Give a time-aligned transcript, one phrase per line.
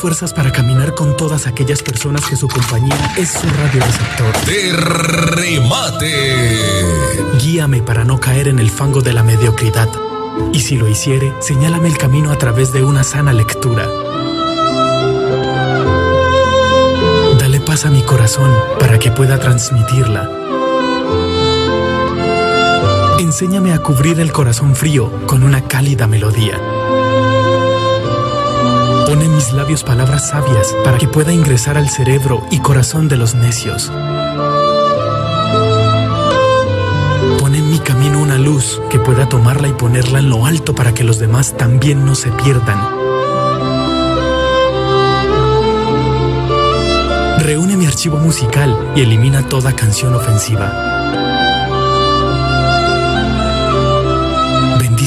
[0.00, 4.46] fuerzas para caminar con todas aquellas personas que su compañía es su radioreceptor.
[4.46, 4.72] De
[5.36, 6.56] remate.
[7.38, 9.90] Guíame para no caer en el fango de la mediocridad.
[10.54, 13.86] Y si lo hiciere, señálame el camino a través de una sana lectura.
[17.38, 20.30] Dale paz a mi corazón para que pueda transmitirla.
[23.18, 26.58] Enséñame a cubrir el corazón frío con una cálida melodía.
[29.40, 33.90] Mis labios palabras sabias para que pueda ingresar al cerebro y corazón de los necios.
[37.38, 40.92] Pone en mi camino una luz que pueda tomarla y ponerla en lo alto para
[40.92, 42.78] que los demás también no se pierdan.
[47.38, 50.89] Reúne mi archivo musical y elimina toda canción ofensiva.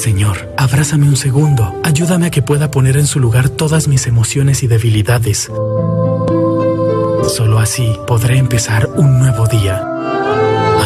[0.00, 1.78] Señor, abrázame un segundo.
[1.84, 5.52] Ayúdame a que pueda poner en su lugar todas mis emociones y debilidades.
[7.28, 9.86] Solo así podré empezar un nuevo día.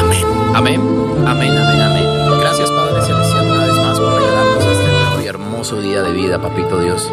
[0.01, 0.27] Amén.
[0.57, 0.81] Amén,
[1.29, 2.41] amén, amén, amén.
[2.41, 6.42] Gracias Padre Celestial una vez más por regalarnos este nuevo y hermoso día de vida,
[6.42, 7.09] Papito Dios.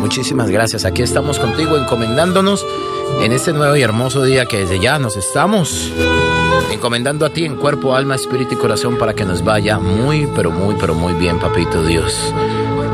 [0.00, 0.86] Muchísimas gracias.
[0.86, 2.64] Aquí estamos contigo encomendándonos
[3.20, 5.92] en este nuevo y hermoso día que desde ya nos estamos
[6.72, 10.50] encomendando a ti en cuerpo, alma, espíritu y corazón para que nos vaya muy, pero
[10.50, 12.32] muy, pero muy bien, Papito Dios.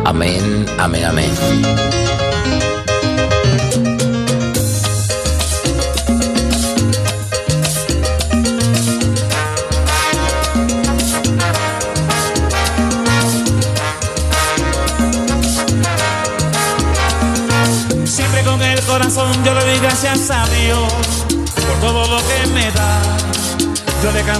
[0.04, 2.09] Amén, amén, amén.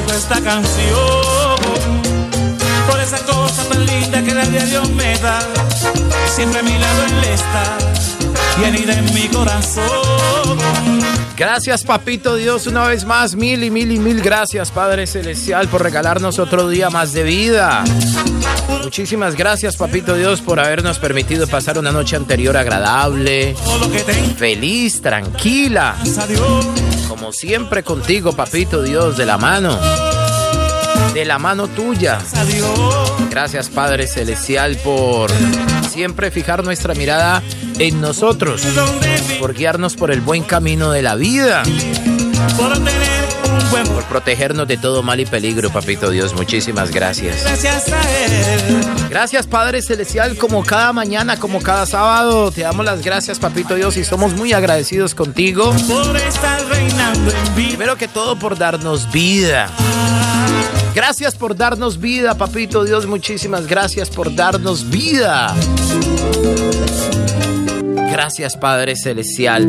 [0.00, 1.56] Canto esta canción
[2.88, 5.40] por esa cosa tan linda que Dios me da.
[6.26, 7.78] Siempre a mi lado Él está
[8.62, 10.58] en mi corazón.
[11.36, 13.34] Gracias, Papito Dios, una vez más.
[13.34, 17.84] Mil y mil y mil gracias, Padre Celestial, por regalarnos otro día más de vida.
[18.82, 23.56] Muchísimas gracias, Papito Dios, por habernos permitido pasar una noche anterior agradable,
[24.36, 25.96] feliz, tranquila.
[27.20, 29.78] Como siempre contigo, Papito Dios, de la mano.
[31.12, 32.18] De la mano tuya.
[33.28, 35.30] Gracias, Padre Celestial, por
[35.86, 37.42] siempre fijar nuestra mirada
[37.78, 38.62] en nosotros.
[39.38, 41.62] Por guiarnos por el buen camino de la vida.
[43.50, 46.34] Por tener un buen Por protegernos de todo mal y peligro, Papito Dios.
[46.34, 47.42] Muchísimas gracias.
[47.44, 48.80] gracias a Él.
[49.08, 52.50] Gracias, Padre Celestial, como cada mañana, como cada sábado.
[52.50, 55.74] Te damos las gracias, Papito Dios, y somos muy agradecidos contigo.
[55.88, 57.68] por estar reinando en vida.
[57.68, 59.68] Primero que todo, por darnos vida.
[60.94, 63.06] Gracias por darnos vida, Papito Dios.
[63.06, 65.54] Muchísimas gracias por darnos vida.
[68.10, 69.68] Gracias, Padre Celestial,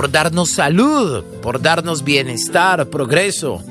[0.00, 3.62] por darnos salud, por darnos bienestar, progreso,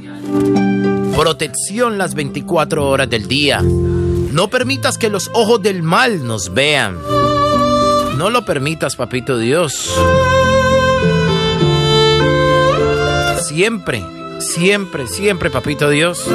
[1.16, 3.62] protección las 24 horas del día.
[3.63, 7.00] No permitas que los ojos del mal nos vean.
[8.16, 9.91] No lo permitas, Papito Dios.
[13.47, 14.06] Siempre,
[14.38, 16.28] siempre, siempre, Papito Dios.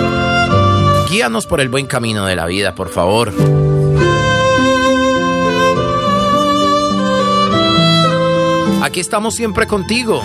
[1.09, 3.33] Guíanos por el buen camino de la vida, por favor.
[8.95, 10.23] Aquí estamos siempre contigo,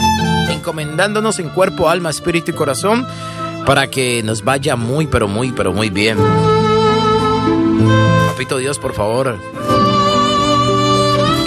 [0.48, 3.04] encomendándonos en cuerpo, alma, espíritu y corazón
[3.66, 6.20] para que nos vaya muy, pero muy, pero muy bien.
[8.28, 9.40] Papito Dios, por favor.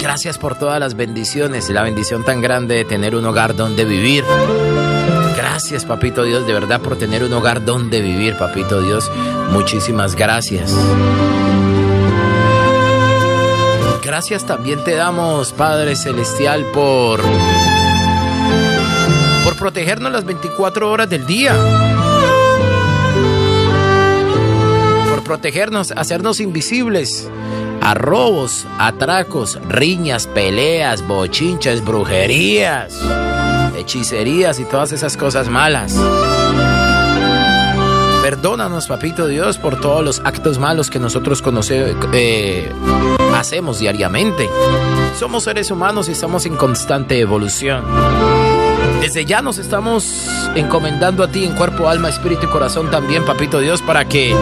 [0.01, 3.85] Gracias por todas las bendiciones y la bendición tan grande de tener un hogar donde
[3.85, 4.25] vivir.
[5.37, 9.09] Gracias, Papito Dios, de verdad por tener un hogar donde vivir, Papito Dios.
[9.49, 10.75] Muchísimas gracias.
[14.13, 17.19] Gracias también te damos, Padre Celestial, por
[19.43, 21.55] por protegernos las 24 horas del día.
[25.09, 27.27] Por protegernos, hacernos invisibles
[27.81, 32.93] a robos, atracos, riñas, peleas, bochinches, brujerías,
[33.75, 35.95] hechicerías y todas esas cosas malas.
[38.21, 42.71] Perdónanos, papito Dios, por todos los actos malos que nosotros conocemos, eh,
[43.43, 44.49] hacemos diariamente.
[45.19, 47.83] Somos seres humanos y estamos en constante evolución.
[49.01, 50.25] Desde ya nos estamos
[50.55, 54.33] encomendando a ti en cuerpo, alma, espíritu y corazón también, papito Dios, para que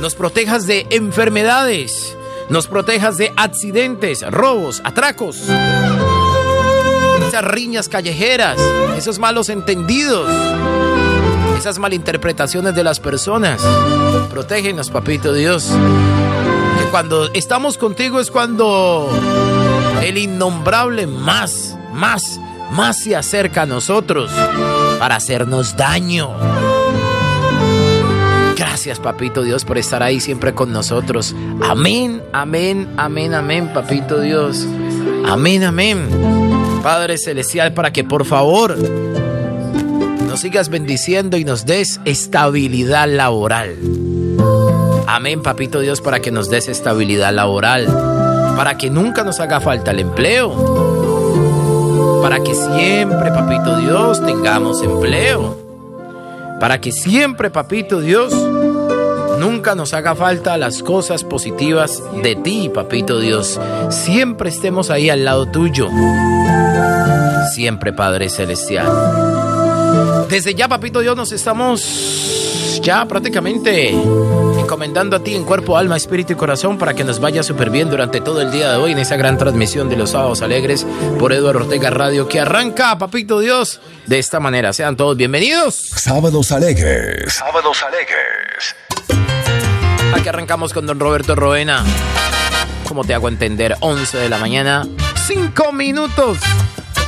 [0.00, 2.16] nos protejas de enfermedades,
[2.48, 5.42] nos protejas de accidentes, robos, atracos,
[7.26, 8.56] esas riñas callejeras,
[8.96, 10.30] esos malos entendidos
[11.58, 13.60] esas malinterpretaciones de las personas.
[14.30, 15.72] Protégenos, papito Dios.
[16.90, 19.08] Cuando estamos contigo es cuando
[20.02, 22.40] el innombrable más, más,
[22.72, 24.30] más se acerca a nosotros
[24.98, 26.30] para hacernos daño.
[28.56, 31.34] Gracias, papito Dios, por estar ahí siempre con nosotros.
[31.62, 34.66] Amén, amén, amén, amén, papito Dios.
[35.26, 36.08] Amén, amén.
[36.82, 38.76] Padre Celestial, para que por favor
[40.38, 43.76] sigas bendiciendo y nos des estabilidad laboral.
[45.10, 47.86] Amén, papito Dios, para que nos des estabilidad laboral,
[48.58, 50.52] para que nunca nos haga falta el empleo,
[52.20, 55.56] para que siempre, papito Dios, tengamos empleo,
[56.60, 58.34] para que siempre, papito Dios,
[59.38, 63.58] nunca nos haga falta las cosas positivas de ti, papito Dios,
[63.88, 65.88] siempre estemos ahí al lado tuyo,
[67.54, 68.86] siempre, Padre Celestial.
[70.28, 73.94] Desde ya, papito Dios, nos estamos ya prácticamente
[74.68, 77.88] encomendando a ti en cuerpo, alma, espíritu y corazón para que nos vaya súper bien
[77.88, 80.86] durante todo el día de hoy en esa gran transmisión de los sábados alegres
[81.18, 84.74] por Eduardo Ortega Radio que arranca, papito Dios, de esta manera.
[84.74, 85.74] Sean todos bienvenidos.
[85.74, 87.32] Sábados alegres.
[87.32, 88.76] Sábados alegres.
[90.14, 91.82] Aquí arrancamos con don Roberto Roena.
[92.86, 93.74] ¿Cómo te hago entender?
[93.80, 94.86] 11 de la mañana,
[95.26, 96.40] 5 minutos.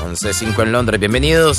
[0.02, 0.98] 11.05 en Londres.
[0.98, 1.58] Bienvenidos.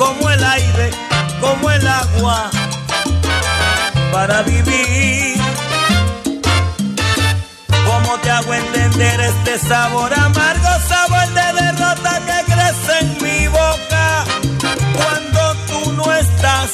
[0.00, 0.90] como el aire,
[1.42, 2.50] como el agua,
[4.10, 5.36] para vivir.
[7.84, 14.24] ¿Cómo te hago entender este sabor amargo, sabor de derrota que crece en mi boca
[14.96, 16.70] cuando tú no estás?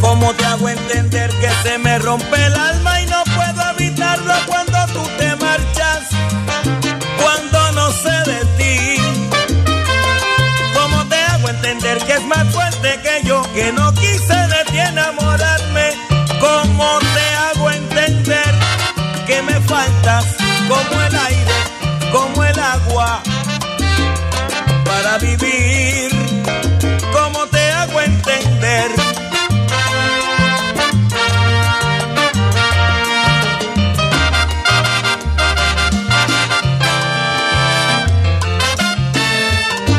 [0.00, 2.99] ¿Cómo te hago entender que se me rompe el alma
[12.80, 15.90] fuerte que yo, que no quise de ti enamorarme.
[16.40, 18.54] ¿Cómo te hago entender
[19.26, 20.24] que me faltas
[20.68, 21.54] como el aire,
[22.12, 23.22] como el agua
[24.84, 26.10] para vivir?
[27.12, 28.90] ¿Cómo te hago entender?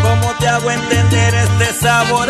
[0.02, 2.30] ¿Cómo te hago entender este sabor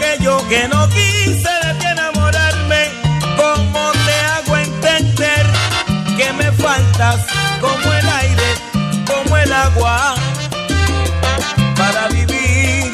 [0.00, 2.90] que yo que no quise de ti enamorarme?
[3.36, 5.46] ¿Cómo te hago entender
[6.16, 7.20] que me faltas?
[7.62, 8.54] como el aire,
[9.06, 10.14] como el agua,
[11.76, 12.92] para vivir.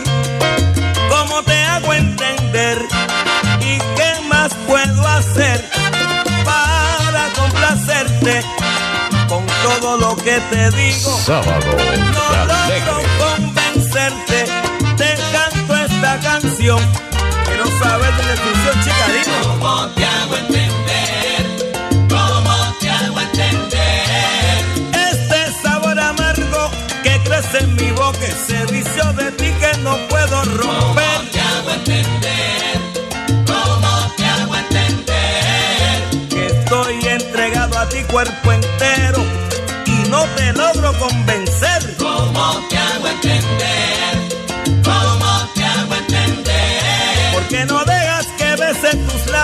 [1.09, 2.78] ¿Cómo te hago entender?
[3.61, 5.64] ¿Y qué más puedo hacer
[6.45, 8.43] para complacerte?
[9.26, 11.73] Con todo lo que te digo, Sábado
[12.12, 14.48] no logro convencerte
[16.40, 16.78] canción
[17.47, 19.07] que no sabes de la definición, chica,
[19.42, 21.47] ¿Cómo te hago entender?
[22.09, 24.59] ¿Cómo te hago entender?
[25.11, 26.71] Este sabor amargo
[27.02, 31.04] que crece en mi boca, ese vicio de ti que no puedo romper.
[31.04, 32.78] ¿Cómo te hago entender?
[33.47, 36.28] ¿Cómo te hago entender?
[36.28, 39.25] Que estoy entregado a ti cuerpo entero
[39.87, 41.48] y no te logro convencer.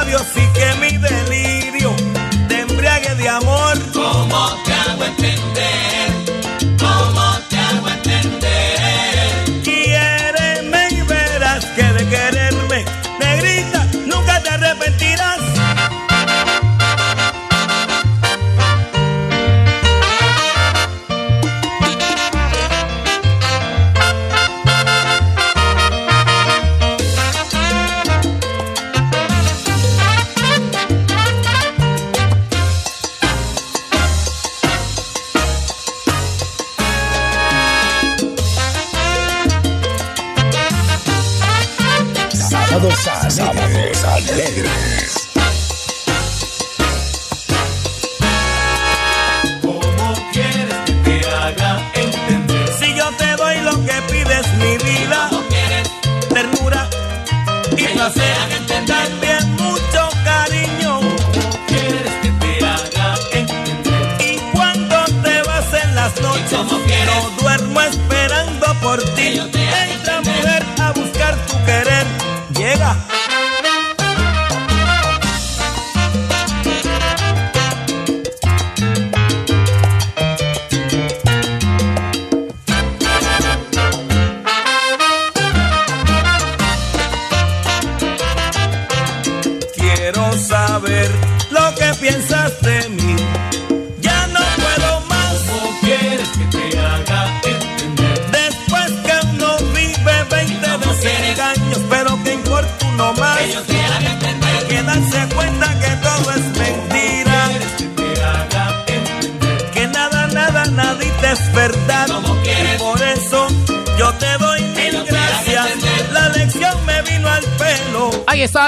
[0.05, 0.54] Labios y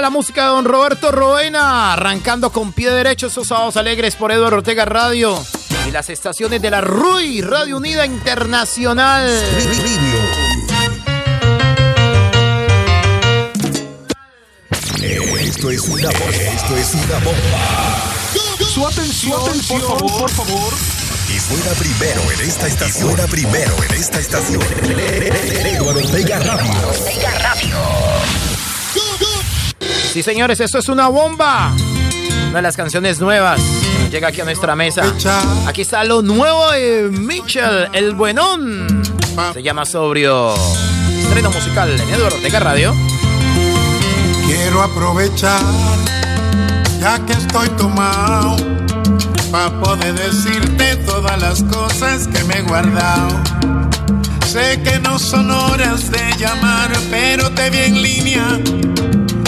[0.00, 4.58] la música de don Roberto Roena, arrancando con pie derecho esos sábados alegres por Eduardo
[4.58, 5.42] Ortega Radio
[5.86, 9.26] y las estaciones de la RUI, Radio Unida Internacional.
[15.40, 16.36] Esto es una bomba.
[16.36, 18.02] Esto es una bomba.
[18.60, 20.72] Su atención, por favor, por favor.
[21.28, 23.08] Y fuera primero en esta estación.
[23.08, 24.62] Fuera primero en esta estación.
[25.64, 26.88] Eduardo Ortega Radio.
[26.88, 27.45] Ortega Radio.
[30.16, 31.74] Sí, señores, esto es una bomba.
[32.48, 33.60] Una de las canciones nuevas.
[34.10, 35.02] Llega aquí a nuestra mesa.
[35.66, 39.02] Aquí está lo nuevo de Mitchell, el buenón.
[39.52, 40.54] Se llama Sobrio.
[41.20, 42.94] Estreno musical en Eduardo Ortega Radio.
[44.46, 45.60] Quiero aprovechar,
[46.98, 48.56] ya que estoy tomado,
[49.52, 53.38] para poder decirte todas las cosas que me he guardado.
[54.46, 58.60] Sé que no son horas de llamar, pero te vi en línea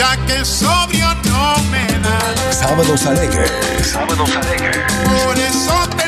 [0.00, 1.86] Ya que sobrio no me
[2.54, 3.52] Sábados alegres.
[3.82, 4.78] Sábados alegres.
[5.04, 5.99] Por eso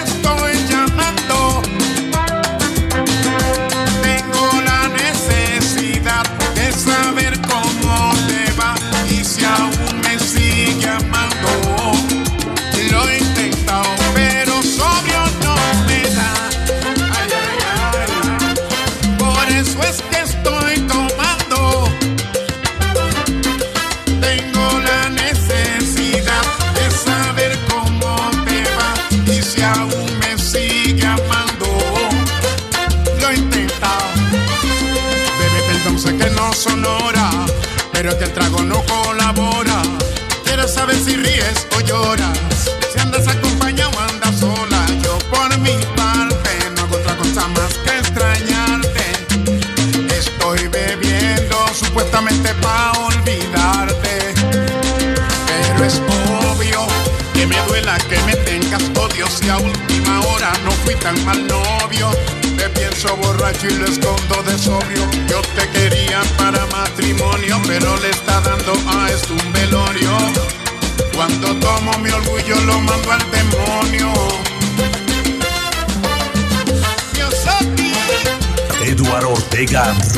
[79.62, 80.11] Vega.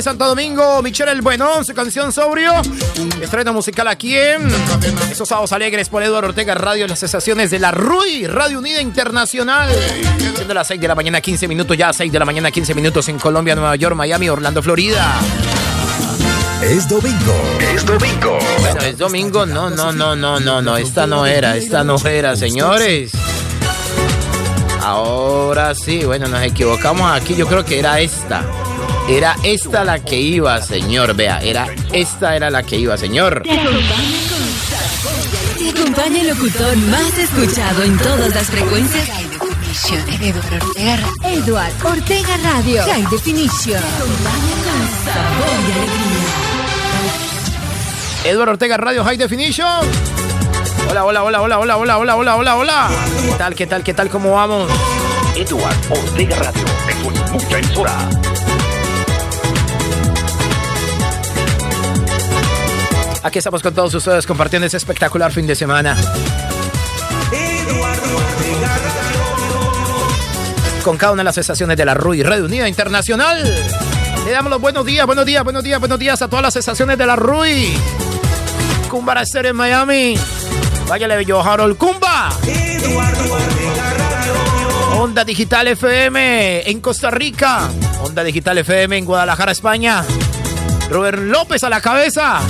[0.00, 2.52] De Santo Domingo, Michel el Buenón, su canción Sobrio.
[3.20, 4.48] Estreno musical aquí en
[5.10, 9.70] Esos Sábados Alegres por Eduardo Ortega Radio, las sensaciones de la RUI, Radio Unida Internacional.
[10.34, 13.08] Siendo las 6 de la mañana, 15 minutos, ya 6 de la mañana, 15 minutos
[13.10, 15.20] en Colombia, Nueva York, Miami, Orlando, Florida.
[16.62, 17.34] Es domingo.
[17.74, 18.38] Es domingo.
[18.60, 22.36] Bueno, es domingo, no, no, no, no, no, no, esta no era, esta no era,
[22.36, 23.12] señores.
[24.80, 28.42] Ahora sí, bueno, nos equivocamos aquí, yo creo que era esta.
[29.08, 33.42] Era esta la que iba, señor, vea, era esta era la que iba, señor.
[33.42, 39.08] Te acompaña con Te acompaña el locutor más escuchado en todas las frecuencias.
[40.20, 41.42] Eduardo Ortega Radio.
[41.42, 42.82] Eduard Ortega Radio.
[42.84, 43.82] High Definition.
[48.24, 49.86] Eduardo Ortega Radio High Definition.
[50.88, 52.90] Hola, hola, hola, hola, hola, hola, hola, hola, hola, hola.
[53.22, 54.70] ¿Qué tal, qué tal, qué tal, cómo vamos?
[55.36, 56.64] Eduardo Ortega Radio.
[56.88, 58.08] Es mucha emisora.
[63.22, 65.96] Aquí estamos con todos ustedes compartiendo ese espectacular fin de semana.
[70.82, 73.42] Con cada una de las estaciones de la RUI, Red Unida Internacional.
[74.24, 76.96] Le damos los buenos días, buenos días, buenos días, buenos días a todas las estaciones
[76.96, 77.74] de la RUI.
[78.88, 80.18] Cumbara Estéreo en Miami.
[80.88, 82.30] Váyale yo Harold Cumba.
[84.96, 87.68] Onda Digital FM en Costa Rica.
[88.02, 90.04] Onda Digital FM en Guadalajara, España.
[90.90, 92.40] Robert López a la cabeza.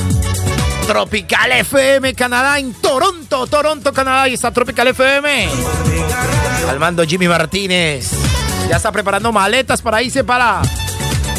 [0.90, 4.26] Tropical FM Canadá en Toronto, Toronto, Canadá.
[4.26, 5.48] Y está Tropical FM.
[6.68, 8.10] Al mando Jimmy Martínez.
[8.68, 10.60] Ya está preparando maletas para irse para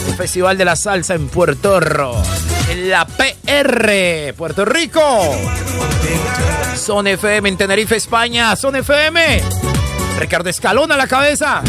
[0.07, 2.13] el Festival de la Salsa en Puerto Rico.
[2.69, 5.01] En la PR, Puerto Rico.
[6.77, 8.55] Son FM en Tenerife, España.
[8.55, 9.41] Son FM.
[10.17, 11.61] Ricardo Escalón a la cabeza.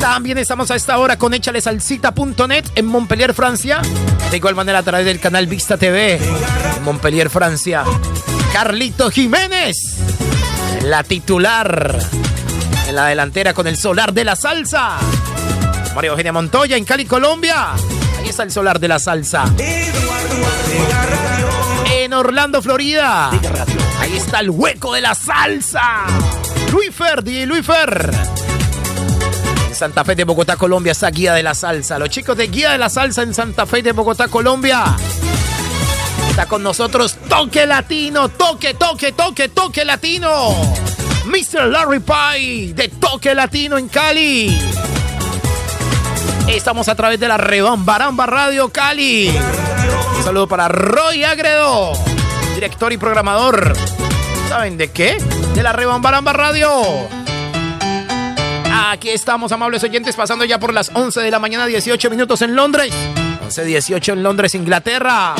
[0.00, 3.80] También estamos a esta hora con échalesalsita.net en Montpellier, Francia.
[4.30, 7.84] De igual manera a través del canal Vista TV en Montpellier, Francia.
[8.52, 9.76] Carlito Jiménez,
[10.82, 11.98] la titular
[12.88, 14.98] en la delantera con el solar de la salsa.
[15.94, 17.72] María Eugenia Montoya en Cali, Colombia.
[18.18, 19.44] Ahí está el solar de la salsa.
[21.92, 23.30] En Orlando, Florida.
[24.00, 26.06] Ahí está el hueco de la salsa.
[26.72, 28.43] Luis Fer, Luis Fer.
[29.74, 31.98] Santa Fe de Bogotá, Colombia, está Guía de la Salsa.
[31.98, 34.96] Los chicos de Guía de la Salsa en Santa Fe de Bogotá, Colombia.
[36.30, 40.54] Está con nosotros Toque Latino, Toque, Toque, Toque, Toque Latino.
[41.26, 41.66] Mr.
[41.68, 44.56] Larry Pie de Toque Latino en Cali.
[46.48, 49.28] Estamos a través de la Rebambaramba Radio Cali.
[50.16, 51.92] Un saludo para Roy Agredo,
[52.54, 53.74] director y programador.
[54.48, 55.16] ¿Saben de qué?
[55.54, 57.23] De la Rebambaramba Radio.
[58.76, 62.56] Aquí estamos, amables oyentes, pasando ya por las 11 de la mañana, 18 minutos en
[62.56, 62.92] Londres.
[63.46, 65.36] 11.18 en Londres, Inglaterra.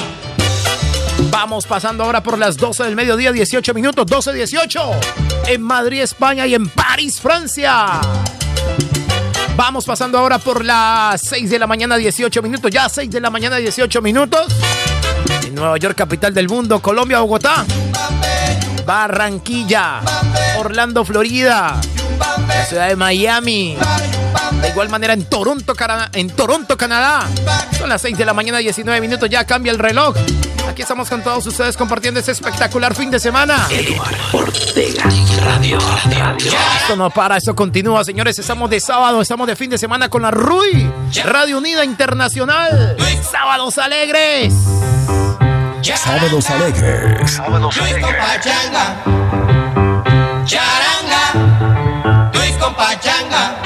[1.31, 6.55] Vamos pasando ahora por las 12 del mediodía, 18 minutos, 12.18 en Madrid, España y
[6.55, 8.01] en París, Francia.
[9.57, 13.31] Vamos pasando ahora por las 6 de la mañana, 18 minutos, ya 6 de la
[13.31, 14.47] mañana, 18 minutos.
[15.44, 17.64] En Nueva York, capital del mundo, Colombia, Bogotá,
[18.87, 20.03] Barranquilla,
[20.59, 21.81] Orlando, Florida,
[22.18, 23.77] la ciudad de Miami,
[24.61, 25.74] De igual manera en Toronto,
[26.12, 27.29] en Toronto, Canadá.
[27.79, 30.16] Son las 6 de la mañana, 19 minutos, ya cambia el reloj.
[30.68, 33.66] Aquí estamos con todos ustedes compartiendo este espectacular fin de semana.
[33.70, 35.05] Eduardo Ortega,
[35.44, 35.79] Radio,
[36.11, 36.50] Radio.
[36.81, 38.38] Esto no para, esto continúa, señores.
[38.38, 40.90] Estamos de sábado, estamos de fin de semana con la RUI,
[41.24, 42.96] Radio Unida Internacional.
[43.31, 44.55] Sábados alegres.
[45.83, 47.31] Sábados alegres.
[47.31, 48.07] Sábados alegres.
[50.46, 51.63] Charanga, Luis con
[52.76, 53.63] pachanga.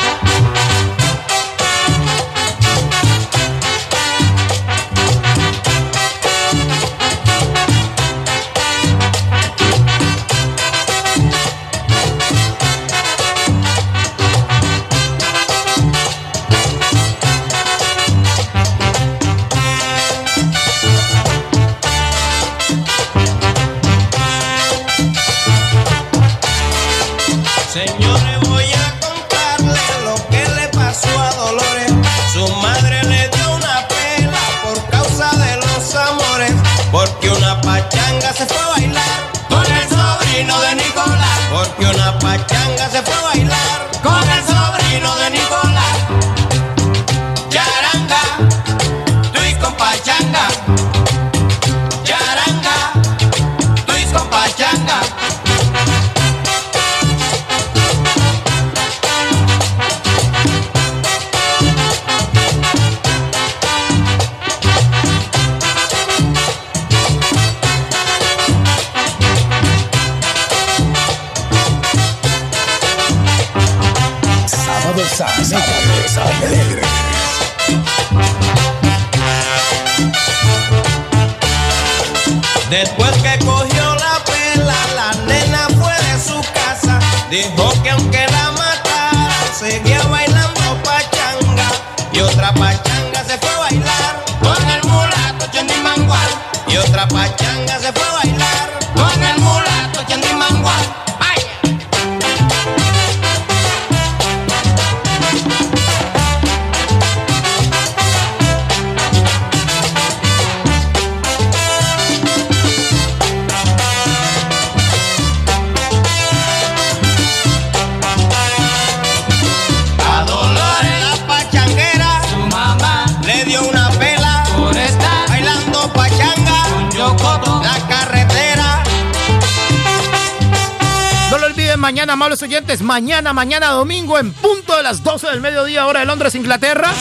[132.99, 136.93] Mañana, mañana domingo, en punto de las 12 del mediodía, hora de Londres, Inglaterra.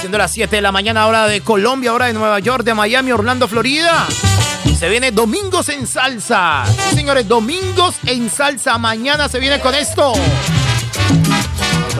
[0.00, 3.10] Siendo las 7 de la mañana, hora de Colombia, hora de Nueva York, de Miami,
[3.10, 4.06] Orlando, Florida.
[4.78, 6.64] Se viene Domingos en Salsa.
[6.94, 8.76] señores, Domingos en Salsa.
[8.76, 10.12] Mañana se viene con esto.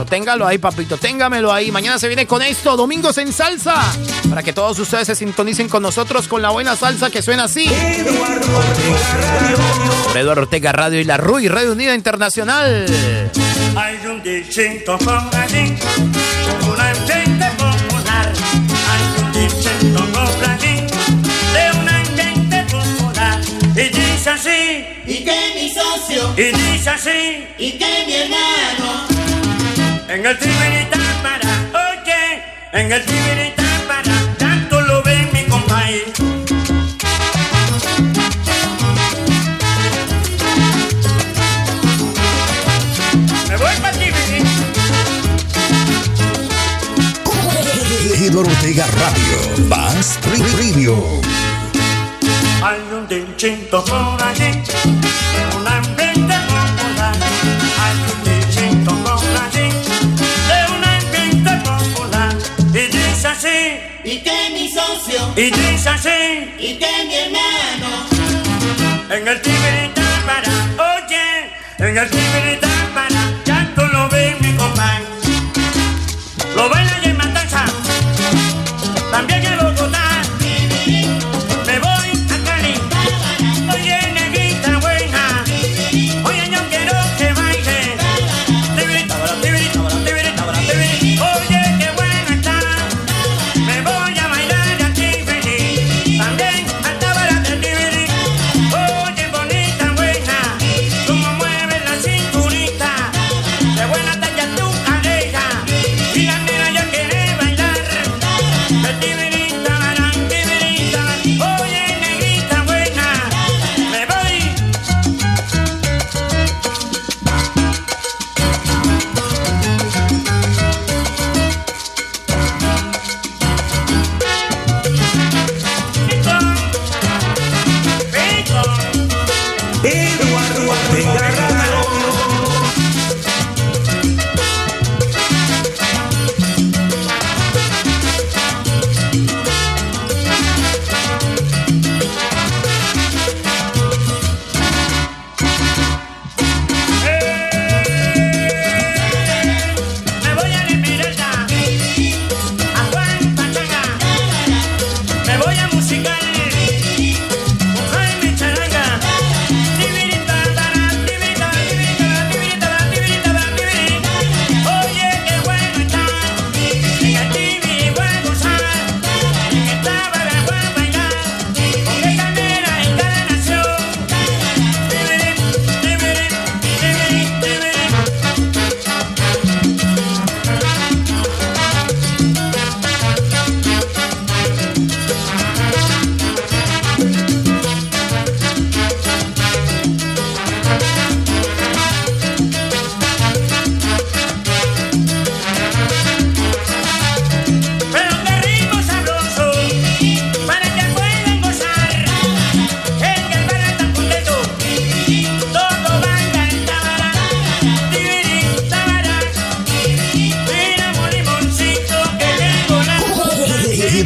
[0.05, 1.73] Téngalo ahí, papito, téngamelo ahí.
[1.73, 3.77] Mañana se viene con esto, Domingos en Salsa.
[4.29, 7.71] Para que todos ustedes se sintonicen con nosotros con la buena salsa que suena así.
[10.07, 12.87] Por Eduardo Ortega Radio y la RUI, Radio Unida Internacional.
[13.79, 15.77] Hay un distinto con allí,
[16.67, 18.33] una gente popular.
[18.91, 20.87] Hay un distinto con allí,
[21.53, 23.39] de una gente popular.
[23.75, 29.07] Y dice así, y que mi socio, y dice así, y que mi hermano.
[30.09, 36.03] En el tibirita para, oye, en el tibirita para, tanto lo ve mi compay.
[59.47, 59.69] Allí,
[60.49, 62.37] de un ambiente popular.
[62.73, 63.59] Y dice así,
[64.05, 67.91] Y que mi socio, y dice así, y que mi hermano.
[69.11, 70.53] en el tibirita para,
[70.95, 75.05] oye, en el tibirita para, ya tú lo ves mi compay.
[76.57, 76.96] Lo Matanza,
[79.17, 79.56] también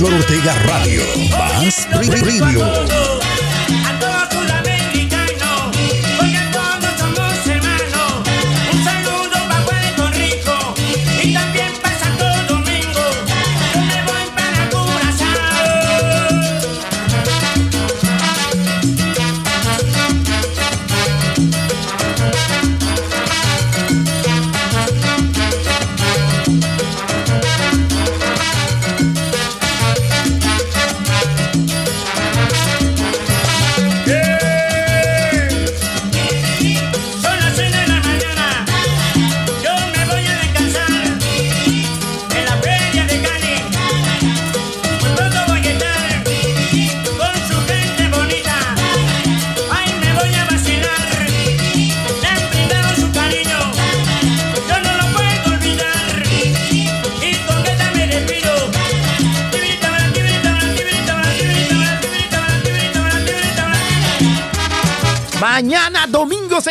[0.02, 1.02] Ortega Radio.
[1.30, 3.19] Más Premium.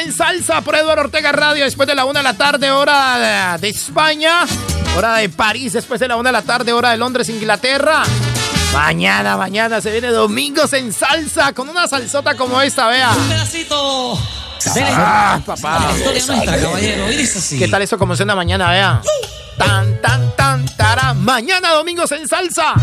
[0.10, 3.69] En salsa por Eduardo Ortega Radio después de la una de la tarde, hora de,
[3.69, 4.39] España,
[4.98, 8.04] hora de París después de la una de la tarde, hora de Londres, Inglaterra.
[8.74, 13.12] Mañana, mañana se viene Domingos en salsa con una salsota como esta, vea.
[13.12, 14.19] Un pedacito.
[14.91, 15.91] Ah, papá.
[17.58, 19.02] ¿Qué tal eso como suena mañana, vea?
[19.58, 21.13] Tan, tan, tan, tara.
[21.13, 22.74] Mañana Domingos en salsa.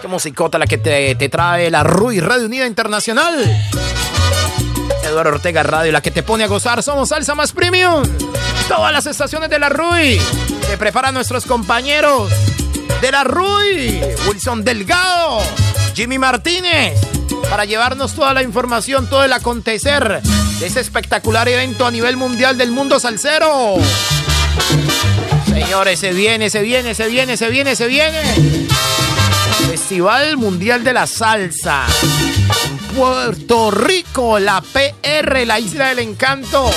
[0.00, 3.34] Qué musicota la que te, te trae la RUI Radio Unida Internacional.
[5.14, 6.82] Eduardo Ortega Radio, la que te pone a gozar.
[6.82, 8.02] Somos Salsa Más Premium.
[8.66, 10.20] Todas las estaciones de la RUI.
[10.66, 12.32] Se preparan nuestros compañeros
[13.00, 14.00] de la RUI.
[14.26, 15.40] Wilson Delgado,
[15.94, 16.98] Jimmy Martínez.
[17.48, 20.20] Para llevarnos toda la información, todo el acontecer
[20.58, 23.76] de ese espectacular evento a nivel mundial del mundo salsero.
[25.46, 28.20] Señores, se viene, se viene, se viene, se viene, se viene.
[29.68, 31.86] Festival Mundial de la Salsa.
[32.94, 36.70] Puerto Rico, la PR, la isla del encanto.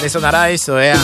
[0.00, 0.94] Le sonará eso, eh?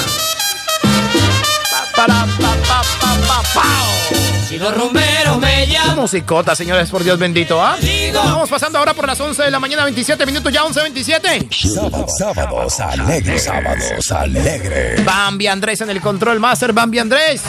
[4.49, 5.97] si los rumberos me llaman.
[5.97, 7.77] Musicota, señores, por Dios bendito, ¿ah?
[8.15, 11.75] Vamos pasando ahora por las 11 de la mañana, 27 minutos, ya 11.27.
[11.75, 15.05] Sábados, sábados alegres, sábados alegres.
[15.05, 17.43] Bambi Andrés en el control master, Bambi Andrés.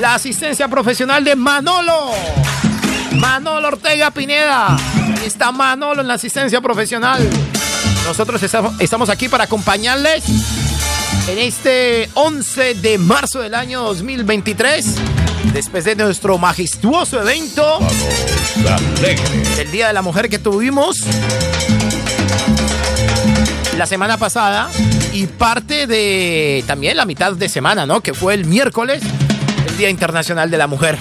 [0.00, 2.12] La asistencia profesional de Manolo.
[3.12, 4.76] Manolo Ortega Pineda.
[5.24, 7.28] Está Manolo en la asistencia profesional.
[8.06, 8.42] Nosotros
[8.78, 10.24] estamos aquí para acompañarles
[11.28, 14.94] en este 11 de marzo del año 2023.
[15.52, 17.78] Después de nuestro majestuoso evento
[19.58, 21.02] el Día de la Mujer que tuvimos
[23.76, 24.68] la semana pasada
[25.12, 28.00] y parte de también la mitad de semana, ¿no?
[28.00, 29.02] Que fue el miércoles,
[29.66, 30.98] el Día Internacional de la Mujer.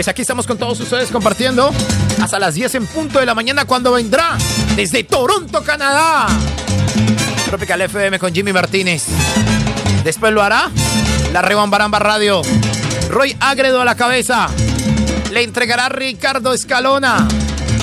[0.00, 1.70] Pues aquí estamos con todos ustedes compartiendo
[2.22, 4.38] hasta las 10 en punto de la mañana cuando vendrá
[4.74, 6.26] desde Toronto, Canadá.
[7.44, 9.04] Tropical FM con Jimmy Martínez.
[10.02, 10.70] Después lo hará
[11.34, 12.40] la Rebambaramba Radio.
[13.10, 14.48] Roy Agredo a la cabeza.
[15.32, 17.28] Le entregará Ricardo Escalona.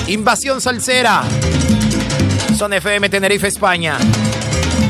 [0.08, 1.22] Invasión Salsera.
[2.58, 3.96] Son FM Tenerife, España.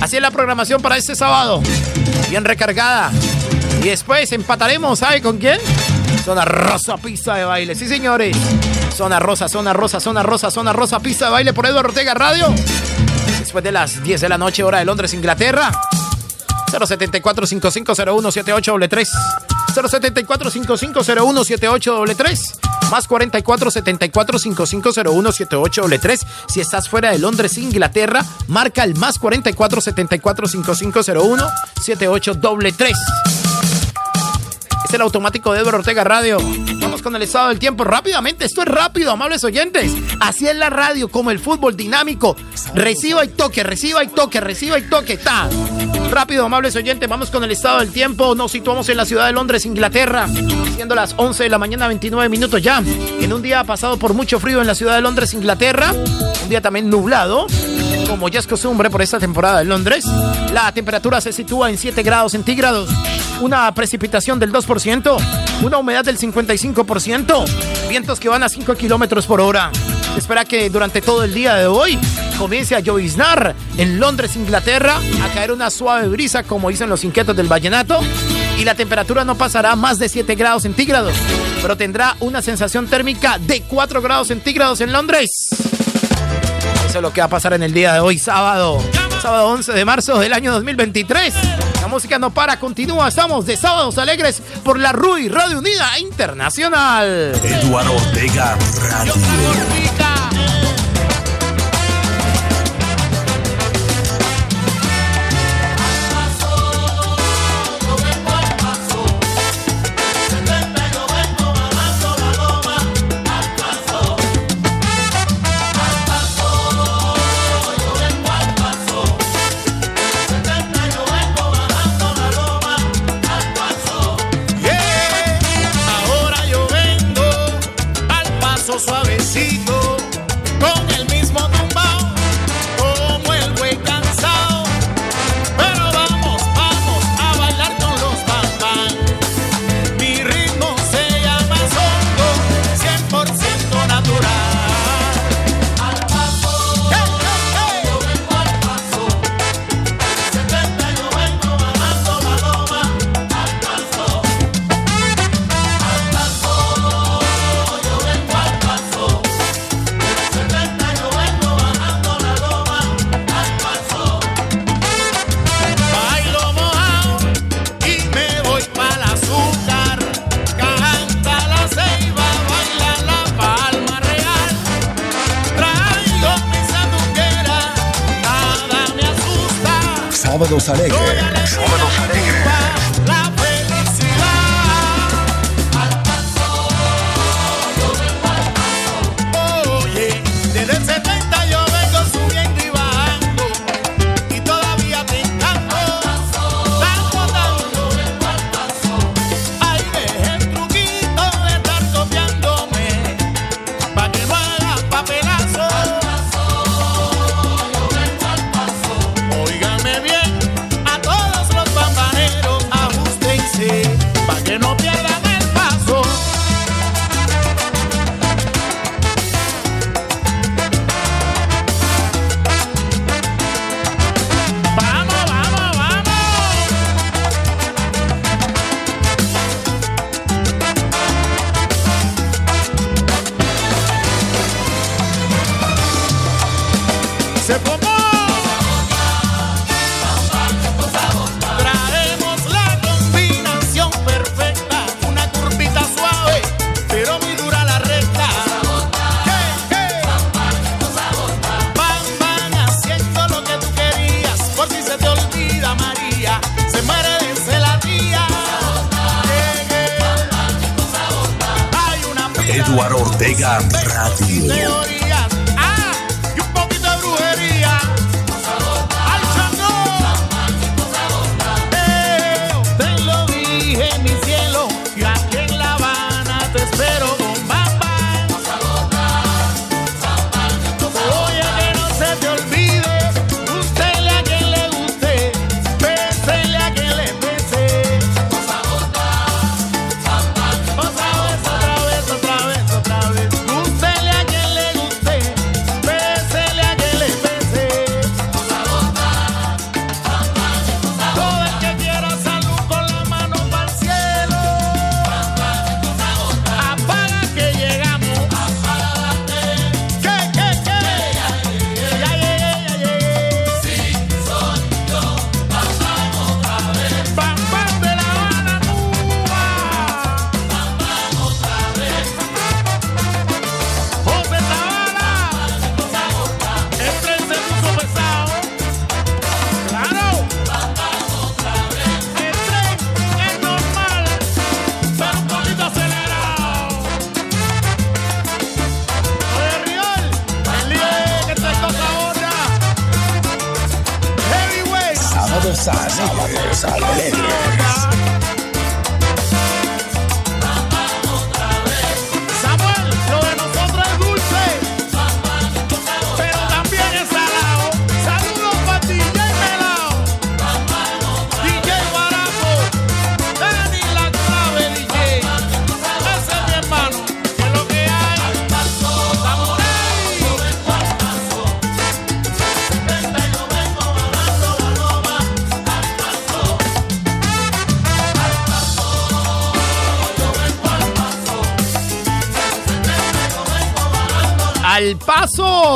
[0.00, 1.60] Así es la programación para este sábado.
[2.30, 3.12] Bien recargada.
[3.82, 5.58] Y después empataremos, ¿sabe con quién?
[6.28, 7.74] Zona Rosa, pista de baile.
[7.74, 8.36] Sí, señores.
[8.94, 12.52] Zona Rosa, Zona Rosa, Zona Rosa, Zona Rosa, pista de baile por Eduardo Ortega Radio.
[13.38, 15.70] Después de las 10 de la noche, hora de Londres, Inglaterra.
[16.70, 18.76] 074 5501 78
[19.74, 22.04] 074 5501 78
[22.90, 25.86] más 44 74 5501 78
[26.46, 32.34] Si estás fuera de Londres, Inglaterra, marca el más 44 74 5501 78
[34.92, 36.38] el automático de Eduardo Ortega Radio.
[36.80, 38.44] Vamos con el estado del tiempo rápidamente.
[38.44, 39.92] Esto es rápido, amables oyentes.
[40.20, 42.36] Así es la radio, como el fútbol dinámico.
[42.74, 45.14] Reciba y toque, reciba y toque, reciba y toque.
[45.14, 45.48] Está.
[46.10, 47.08] Rápido, amables oyentes.
[47.08, 48.34] Vamos con el estado del tiempo.
[48.34, 50.26] Nos situamos en la ciudad de Londres, Inglaterra.
[50.74, 52.82] Siendo las 11 de la mañana, 29 minutos ya.
[53.20, 55.92] En un día pasado por mucho frío en la ciudad de Londres, Inglaterra.
[55.92, 57.46] Un día también nublado
[58.08, 60.04] como ya es costumbre por esta temporada en Londres.
[60.52, 62.88] La temperatura se sitúa en 7 grados centígrados,
[63.40, 65.16] una precipitación del 2%,
[65.62, 69.70] una humedad del 55%, vientos que van a 5 kilómetros por hora.
[70.16, 71.98] Espera que durante todo el día de hoy
[72.38, 77.36] comience a lloviznar en Londres, Inglaterra, a caer una suave brisa, como dicen los inquietos
[77.36, 78.00] del vallenato,
[78.58, 81.14] y la temperatura no pasará más de 7 grados centígrados,
[81.62, 85.77] pero tendrá una sensación térmica de 4 grados centígrados en Londres.
[86.86, 88.82] Eso es lo que va a pasar en el día de hoy, sábado.
[89.20, 91.34] Sábado 11 de marzo del año 2023.
[91.80, 93.08] La música no para, continúa.
[93.08, 97.32] Estamos de sábados alegres por la RUI, Radio Unida Internacional.
[97.42, 99.14] Eduardo Ortega Radio.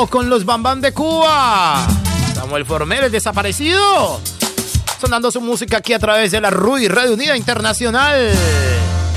[0.09, 1.87] Con los Bambam de Cuba.
[2.35, 4.19] Samuel Formel, el desaparecido.
[4.99, 8.31] Sonando su música aquí a través de la RUI, Radio Unida Internacional.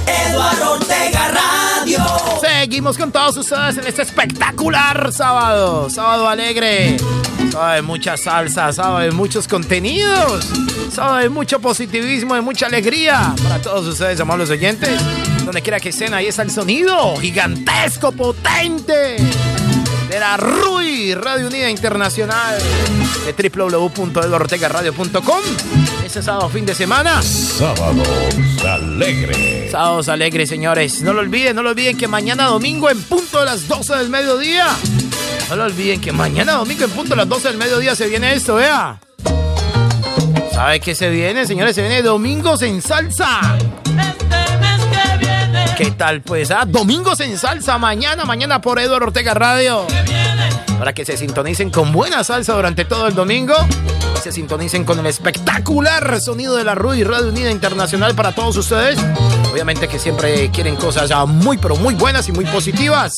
[0.06, 1.98] Eduardo Ortega Radio.
[2.40, 5.90] Seguimos con todos ustedes en este espectacular sábado.
[5.90, 6.96] Sábado alegre.
[7.50, 10.46] Sábado de mucha salsa, sábado de muchos contenidos.
[10.92, 13.34] Sábado de mucho positivismo, de mucha alegría.
[13.42, 15.00] Para todos ustedes, amables oyentes.
[15.44, 17.16] Donde quiera que estén, ahí está el sonido.
[17.16, 19.16] Gigantesco, potente.
[20.16, 22.56] De la RUI Radio Unida Internacional.
[23.26, 25.40] De www.eduardortegaradio.com.
[26.06, 27.20] Ese sábado fin de semana.
[27.20, 28.08] Sábados
[28.66, 29.70] alegres.
[29.70, 31.02] Sábados alegres, señores.
[31.02, 34.08] No lo olviden, no lo olviden que mañana domingo en punto de las 12 del
[34.08, 34.68] mediodía.
[35.50, 38.32] No lo olviden que mañana domingo en punto de las 12 del mediodía se viene
[38.32, 38.98] esto, vea.
[40.50, 41.74] ¿Sabe qué se viene, señores?
[41.74, 43.58] Se viene Domingos en Salsa.
[45.74, 46.50] ¿Qué tal, pues?
[46.50, 49.86] Ah, Domingos en Salsa mañana, mañana por Eduardo Ortega Radio.
[50.78, 53.54] Para que se sintonicen con buena salsa durante todo el domingo.
[54.22, 58.98] Se sintonicen con el espectacular sonido de la RUI Radio Unida Internacional para todos ustedes.
[59.52, 63.16] Obviamente que siempre quieren cosas ya muy, pero muy buenas y muy positivas.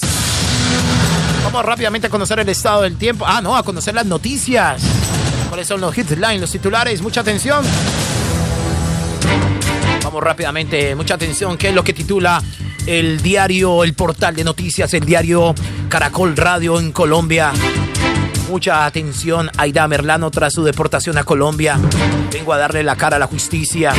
[1.44, 3.24] Vamos rápidamente a conocer el estado del tiempo.
[3.26, 4.82] Ah, no, a conocer las noticias.
[5.48, 7.00] ¿Cuáles son los headlines, los titulares?
[7.00, 7.64] Mucha atención.
[10.20, 11.56] Rápidamente, mucha atención.
[11.56, 12.42] ¿Qué es lo que titula
[12.86, 15.54] el diario, el portal de noticias, el diario
[15.88, 17.52] Caracol Radio en Colombia?
[18.48, 21.78] Mucha atención, Aida Merlano tras su deportación a Colombia.
[22.32, 23.92] Vengo a darle la cara a la justicia.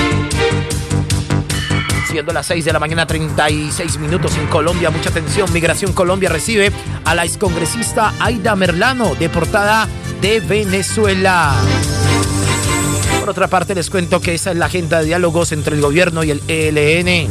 [2.09, 4.89] Siendo las 6 de la mañana, 36 minutos en Colombia.
[4.89, 5.51] Mucha atención.
[5.53, 6.71] Migración Colombia recibe
[7.05, 9.87] a la excongresista Aida Merlano, deportada
[10.19, 11.53] de Venezuela.
[13.29, 16.23] Por otra parte, les cuento que esa es la agenda de diálogos entre el gobierno
[16.23, 17.29] y el ELN.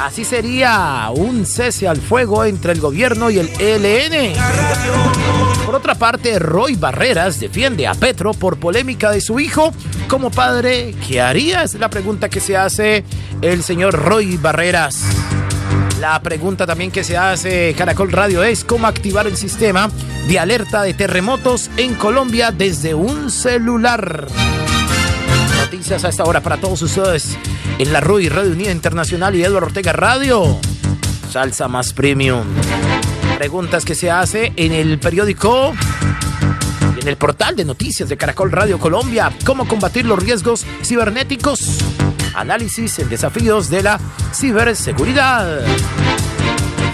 [0.00, 4.32] Así sería un cese al fuego entre el gobierno y el ELN.
[5.66, 9.74] Por otra parte, Roy Barreras defiende a Petro por polémica de su hijo.
[10.08, 11.64] Como padre, ¿qué haría?
[11.64, 13.04] Es la pregunta que se hace
[13.42, 15.02] el señor Roy Barreras.
[16.00, 19.90] La pregunta también que se hace Caracol Radio es cómo activar el sistema
[20.26, 24.28] de alerta de terremotos en Colombia desde un celular.
[25.74, 27.36] Noticias a esta hora para todos ustedes
[27.80, 30.60] en la RUI Radio Unida Internacional y Eduardo Ortega Radio.
[31.32, 32.46] Salsa más premium.
[33.38, 35.74] Preguntas que se hace en el periódico
[36.96, 39.32] y en el portal de noticias de Caracol Radio Colombia.
[39.44, 41.80] ¿Cómo combatir los riesgos cibernéticos?
[42.36, 43.98] Análisis en desafíos de la
[44.32, 45.60] ciberseguridad.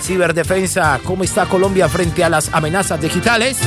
[0.00, 3.58] Ciberdefensa, ¿cómo está Colombia frente a las amenazas digitales?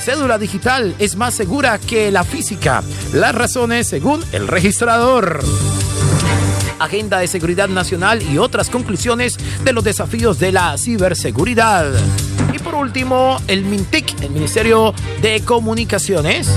[0.00, 2.82] Cédula digital es más segura que la física.
[3.12, 5.40] Las razones según el registrador.
[6.78, 11.92] Agenda de Seguridad Nacional y otras conclusiones de los desafíos de la ciberseguridad.
[12.54, 16.48] Y por último, el MINTIC, el Ministerio de Comunicaciones,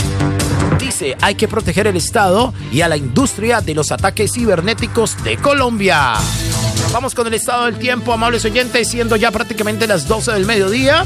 [0.80, 5.36] dice hay que proteger el Estado y a la industria de los ataques cibernéticos de
[5.36, 6.14] Colombia.
[6.94, 11.04] Vamos con el estado del tiempo, amables oyentes, siendo ya prácticamente las 12 del mediodía,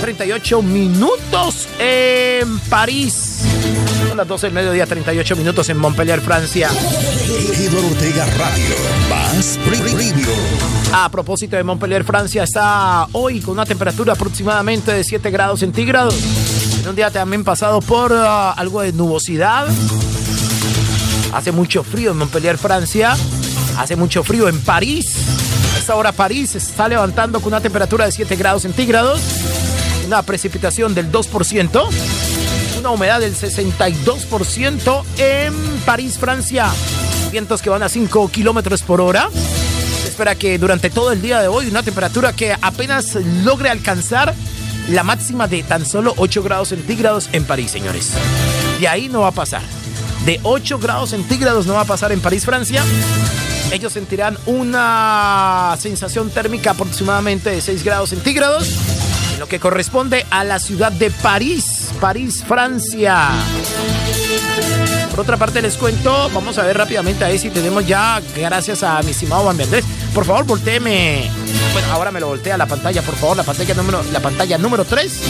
[0.00, 3.42] 38 minutos en París.
[4.08, 6.70] Son las 12 del mediodía, 38 minutos en Montpellier, Francia.
[6.70, 8.74] Ortega Radio.
[9.10, 9.58] Más.
[10.92, 16.14] A propósito de Montpellier, Francia, está hoy con una temperatura aproximadamente de 7 grados centígrados.
[16.80, 19.66] En un día también pasado por ah, algo de nubosidad.
[21.32, 23.16] Hace mucho frío en Montpellier, Francia.
[23.78, 25.16] Hace mucho frío en París.
[25.74, 29.20] A esta hora París se está levantando con una temperatura de 7 grados centígrados.
[30.06, 31.88] Una precipitación del 2%.
[32.78, 35.54] Una humedad del 62% en
[35.84, 36.70] París, Francia.
[37.32, 39.28] Vientos que van a 5 kilómetros por hora.
[40.06, 44.32] Espera que durante todo el día de hoy una temperatura que apenas logre alcanzar
[44.88, 48.12] la máxima de tan solo 8 grados centígrados en París, señores.
[48.78, 49.62] De ahí no va a pasar.
[50.24, 52.82] De 8 grados centígrados no va a pasar en París, Francia.
[53.72, 58.68] Ellos sentirán una sensación térmica aproximadamente de 6 grados centígrados,
[59.38, 63.30] lo que corresponde a la ciudad de París, París, Francia.
[65.10, 69.00] Por otra parte, les cuento, vamos a ver rápidamente ahí si tenemos ya, gracias a
[69.02, 69.84] mi estimado Juan Andrés.
[70.14, 71.30] Por favor, volteeme.
[71.72, 74.84] Bueno, ahora me lo voltea la pantalla, por favor, la pantalla número, la pantalla número
[74.84, 75.20] 3,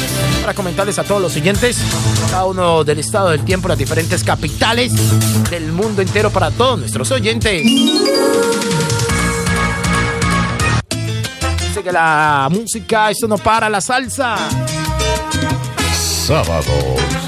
[0.42, 1.78] para comentarles a todos los siguientes,
[2.30, 4.92] cada uno del estado del tiempo, las diferentes capitales
[5.50, 7.66] del mundo entero para todos nuestros oyentes.
[11.86, 14.34] Que la música, esto no para, la salsa.
[15.94, 16.66] Sábados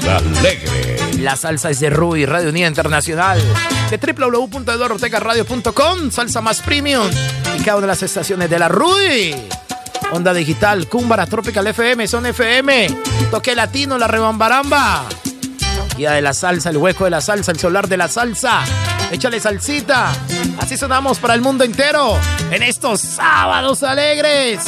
[0.05, 1.17] alegres.
[1.19, 3.41] La salsa es de Rui, Radio Unida Internacional.
[3.89, 7.07] De www.eduardortegaradio.com, salsa más premium.
[7.57, 9.33] Y cada una de las estaciones de la Rui.
[10.11, 12.87] Onda Digital, Cúmbara, Tropical FM, Son FM,
[13.31, 15.05] Toque Latino, La Rebambaramba.
[15.81, 18.65] energía de la salsa, el hueco de la salsa, el solar de la salsa.
[19.11, 20.11] Échale salsita.
[20.59, 22.17] Así sonamos para el mundo entero
[22.51, 24.61] en estos sábados alegres.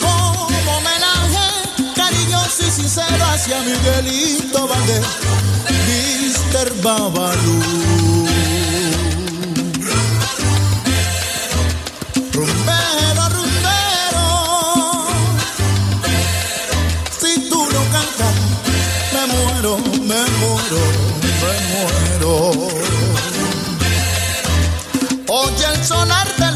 [0.00, 5.06] Como homenaje cariñoso y sincero hacia Miguelito Valdés,
[6.52, 6.82] Mr.
[6.82, 8.05] Babalú.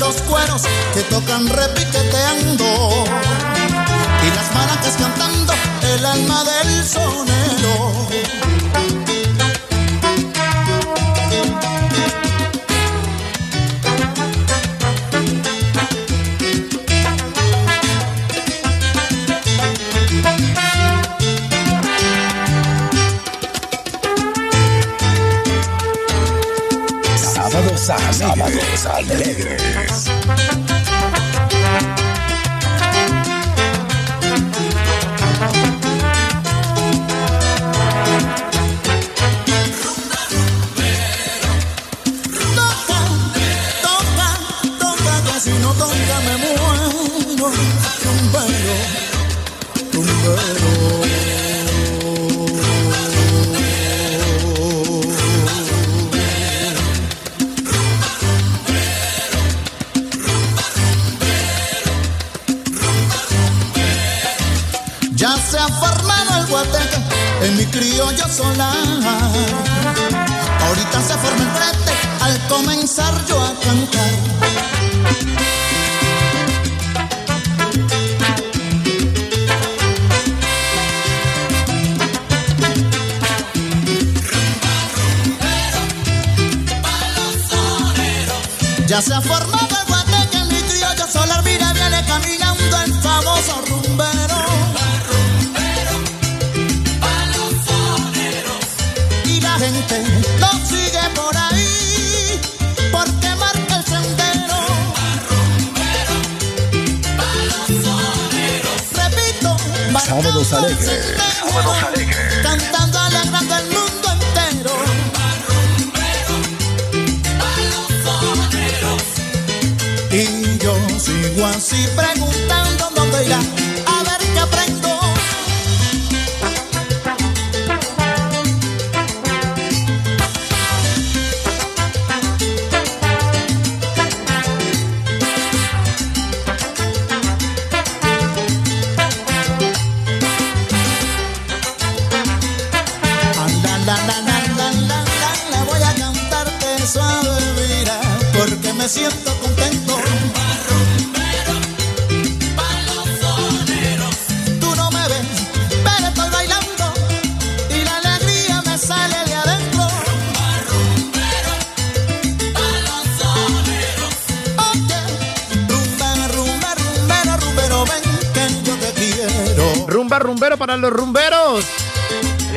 [0.00, 0.62] Los cueros
[0.94, 2.64] que tocan repiqueteando
[4.24, 5.52] y las maracas cantando
[5.94, 8.49] el alma del sonero.
[27.98, 30.10] Sábados alegres.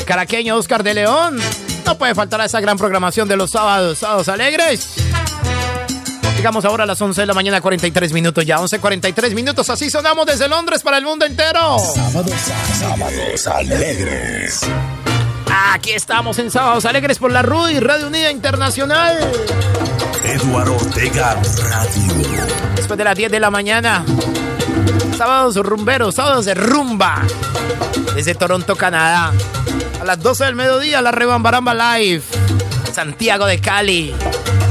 [0.03, 1.39] El caraqueño Oscar de León.
[1.85, 4.95] No puede faltar a esa gran programación de los sábados, sábados alegres.
[6.35, 9.69] Llegamos ahora a las 11 de la mañana, 43 minutos ya, 11.43 minutos.
[9.69, 11.79] Así sonamos desde Londres para el mundo entero.
[11.79, 12.33] Sábados,
[12.77, 14.59] sábados alegres.
[15.71, 19.17] Aquí estamos en Sábados Alegres por la RUI, Radio Unida Internacional.
[20.25, 22.47] Eduardo Ortega Radio.
[22.75, 24.03] Después de las 10 de la mañana.
[25.17, 27.21] Sábados rumberos, sábados de rumba.
[28.15, 29.31] Desde Toronto, Canadá.
[30.03, 32.23] A las 12 del mediodía, la Rebambaramba Live.
[32.91, 34.13] Santiago de Cali.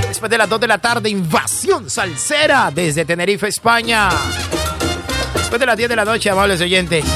[0.07, 4.11] Después de las 2 de la tarde, Invasión Salsera desde Tenerife, España.
[5.33, 7.07] Después de las 10 de la noche, amables oyentes.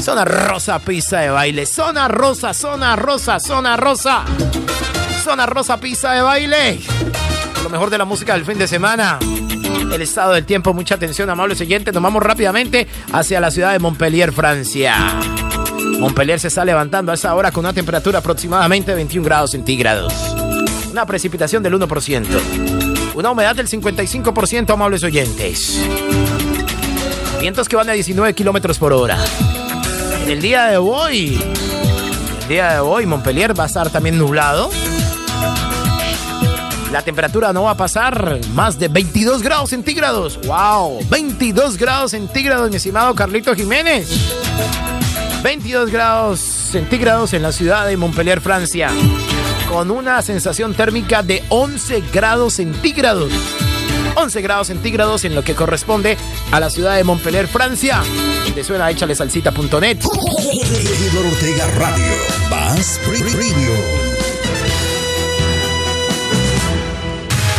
[0.00, 1.66] Zona rosa, pista de baile.
[1.66, 4.22] Zona rosa, zona rosa, zona rosa.
[5.24, 6.78] Zona rosa, pista de baile.
[7.64, 9.18] Lo mejor de la música del fin de semana.
[9.92, 11.92] El estado del tiempo, mucha atención, amables oyentes.
[11.92, 14.94] Nos vamos rápidamente hacia la ciudad de Montpellier, Francia.
[15.98, 20.12] Montpellier se está levantando a esa hora con una temperatura aproximadamente de 21 grados centígrados.
[20.90, 22.26] Una precipitación del 1%.
[23.14, 25.80] Una humedad del 55%, amables oyentes.
[27.40, 29.18] Vientos que van a 19 kilómetros por hora.
[30.26, 31.38] El día de hoy,
[32.42, 34.70] el día de hoy, Montpellier va a estar también nublado.
[36.90, 40.38] La temperatura no va a pasar más de 22 grados centígrados.
[40.46, 41.00] ¡Wow!
[41.10, 44.08] 22 grados centígrados, mi estimado Carlito Jiménez.
[45.44, 48.88] 22 grados centígrados en la ciudad de Montpellier, Francia,
[49.68, 53.30] con una sensación térmica de 11 grados centígrados.
[54.16, 56.16] 11 grados centígrados en lo que corresponde
[56.50, 58.02] a la ciudad de Montpellier, Francia.
[58.54, 59.98] Te suena échale salsita.net.
[59.98, 62.12] Eduardo Ortega Radio.
[62.48, 63.70] Más Radio.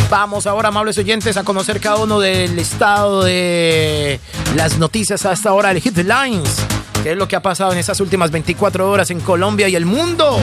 [0.09, 4.19] Vamos ahora, amables oyentes, a conocer cada uno del estado de
[4.55, 6.65] las noticias hasta ahora, el Headlines.
[7.05, 9.85] ¿Qué es lo que ha pasado en estas últimas 24 horas en Colombia y el
[9.85, 10.39] mundo?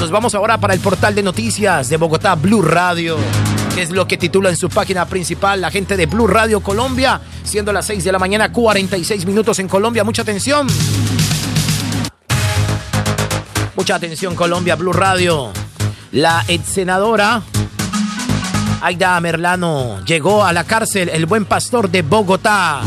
[0.00, 3.18] Nos vamos ahora para el portal de noticias de Bogotá, Blue Radio.
[3.74, 7.20] ¿Qué es lo que titula en su página principal la gente de Blue Radio Colombia?
[7.44, 10.02] Siendo las 6 de la mañana, 46 minutos en Colombia.
[10.02, 10.66] Mucha atención.
[13.76, 15.52] Mucha atención, Colombia, Blue Radio.
[16.12, 17.42] La ex senadora
[18.80, 22.80] Aida Merlano llegó a la cárcel El Buen Pastor de Bogotá.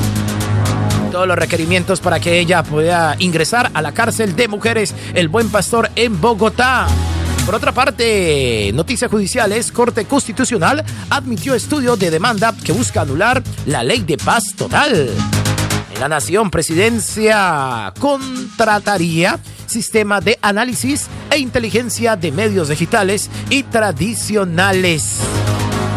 [1.12, 5.50] Todos los requerimientos para que ella pueda ingresar a la cárcel de mujeres El Buen
[5.50, 6.88] Pastor en Bogotá.
[7.46, 13.84] Por otra parte, noticias judiciales, Corte Constitucional admitió estudio de demanda que busca anular la
[13.84, 15.10] ley de paz total.
[15.94, 25.18] En la Nación, Presidencia contrataría sistema de análisis e inteligencia de medios digitales y tradicionales.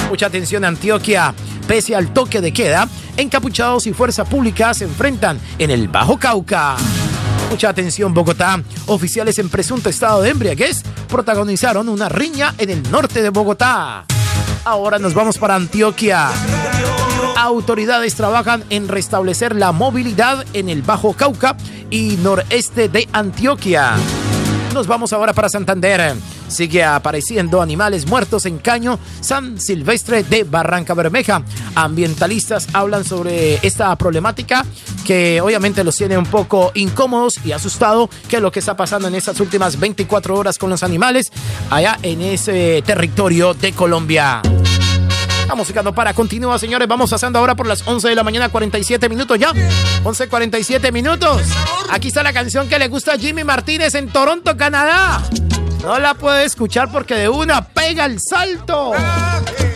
[0.09, 1.35] Mucha atención Antioquia.
[1.67, 6.77] Pese al toque de queda, encapuchados y fuerza pública se enfrentan en el Bajo Cauca.
[7.51, 8.63] Mucha atención Bogotá.
[8.87, 14.05] Oficiales en presunto estado de embriaguez protagonizaron una riña en el norte de Bogotá.
[14.65, 16.31] Ahora nos vamos para Antioquia.
[17.37, 21.57] Autoridades trabajan en restablecer la movilidad en el Bajo Cauca
[21.91, 23.95] y noreste de Antioquia.
[24.73, 26.15] Nos vamos ahora para Santander.
[26.55, 31.43] Sigue apareciendo animales muertos en Caño San Silvestre de Barranca Bermeja.
[31.75, 34.65] Ambientalistas hablan sobre esta problemática
[35.05, 39.09] que obviamente los tiene un poco incómodos y asustados que es lo que está pasando
[39.09, 41.33] en estas últimas 24 horas con los animales
[41.71, 44.41] allá en ese territorio de Colombia.
[45.41, 46.89] Estamos buscando para continuar, señores.
[46.89, 49.53] Vamos pasando ahora por las 11 de la mañana, 47 minutos ya.
[50.03, 51.43] 11, 47 minutos.
[51.91, 55.23] Aquí está la canción que le gusta a Jimmy Martínez en Toronto, Canadá.
[55.85, 58.93] No la puede escuchar porque de una pega el salto.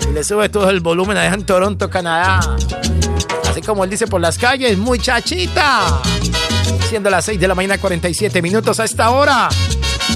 [0.09, 2.41] Y le sube todo el volumen allá en Toronto, Canadá.
[3.49, 6.01] Así como él dice por las calles, muchachita.
[6.89, 9.51] Siendo las 6 de la mañana, 47 minutos a esta hora.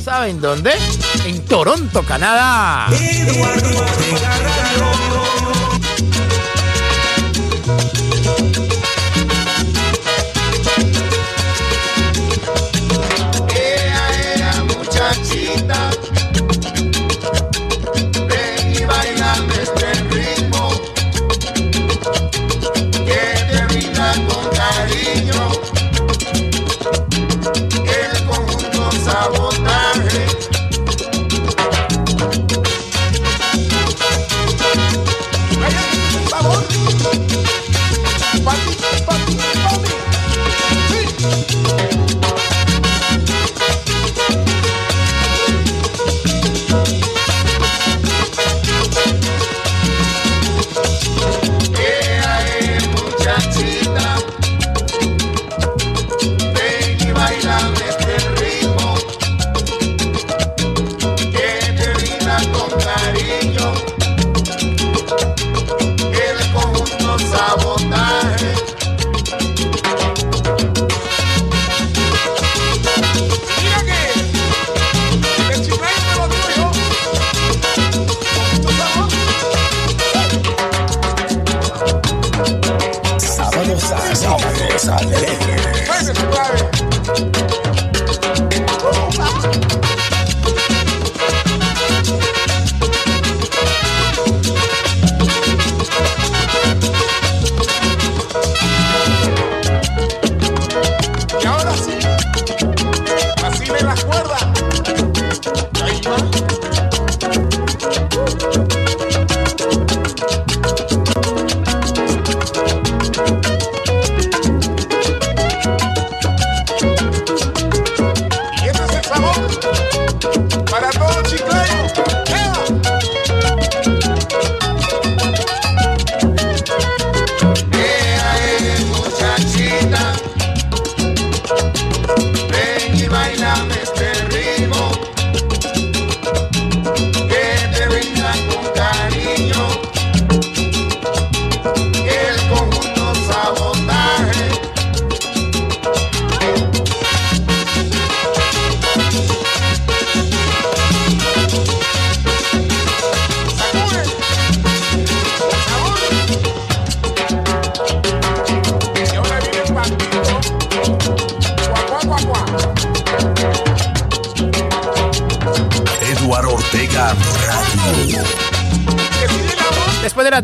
[0.03, 0.73] ¿Saben dónde?
[1.27, 2.87] En Toronto, Canadá.
[2.91, 4.31] Ella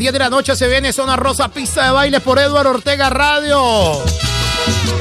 [0.09, 4.03] 10 de la noche se viene Zona Rosa, pista de baile por Eduardo Ortega Radio.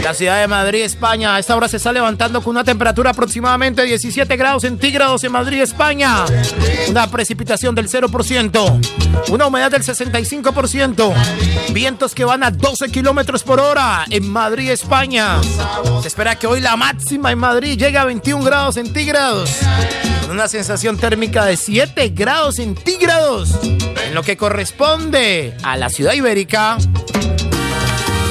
[0.04, 3.84] La ciudad de Madrid, España, a esta hora se está levantando con una temperatura aproximadamente
[3.84, 6.26] 17 grados centígrados en Madrid, España.
[6.90, 11.14] Una precipitación del 0%, una humedad del 65%,
[11.72, 15.40] vientos que van a 12 kilómetros por hora en Madrid, España.
[16.02, 19.52] Se espera que hoy la máxima en Madrid llegue a 21 grados centígrados,
[20.28, 26.12] con una sensación térmica de 7 grados centígrados, en lo que corresponde a la ciudad
[26.12, 26.78] ibérica.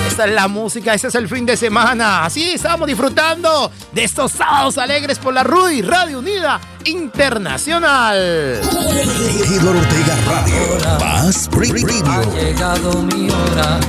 [0.07, 2.26] Esta es la música, ese es el fin de semana.
[2.26, 8.18] Así estamos disfrutando de estos sábados alegres por la RUI, Radio Unida Internacional.
[8.18, 10.99] Eduardo Ortega Radio.
[11.01, 13.80] Más Ha llegado mi hora.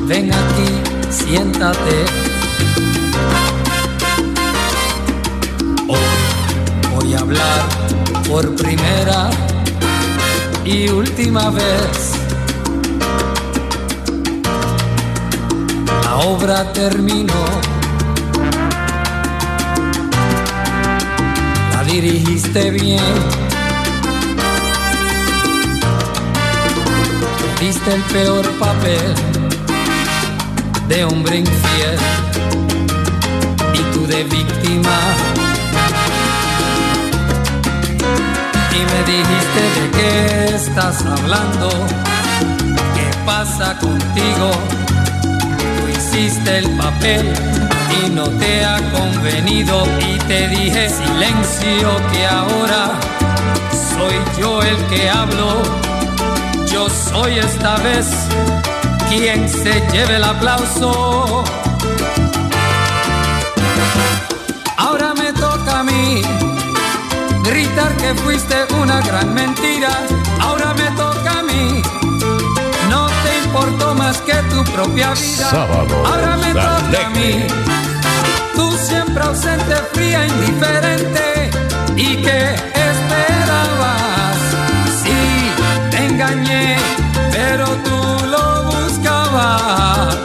[0.00, 2.27] Ven aquí, siéntate.
[7.00, 7.68] Voy a hablar
[8.28, 9.30] por primera
[10.64, 12.12] y última vez.
[16.02, 17.44] La obra terminó.
[21.72, 23.14] La dirigiste bien.
[27.60, 29.14] Diste el peor papel
[30.88, 31.98] de hombre infiel
[33.74, 35.37] y tú de víctima.
[38.78, 41.68] Y me dijiste de qué estás hablando,
[42.94, 44.50] qué pasa contigo.
[45.58, 47.32] Tú hiciste el papel
[48.00, 53.00] y no te ha convenido y te dije silencio que ahora
[53.94, 55.62] soy yo el que hablo.
[56.70, 58.06] Yo soy esta vez
[59.08, 61.47] quien se lleve el aplauso.
[68.08, 69.90] Que fuiste una gran mentira.
[70.40, 71.82] Ahora me toca a mí.
[72.88, 75.50] No te importó más que tu propia vida.
[76.06, 77.46] Ahora me toca a mí.
[78.54, 81.50] Tú siempre ausente, fría, indiferente.
[81.96, 82.54] ¿Y qué
[82.88, 84.38] esperabas?
[85.02, 85.20] Sí,
[85.90, 86.76] te engañé,
[87.30, 90.16] pero tú lo buscabas.